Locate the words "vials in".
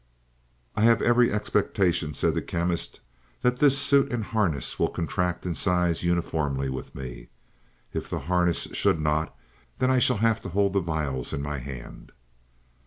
10.81-11.43